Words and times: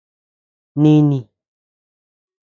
Nini. 0.81 1.19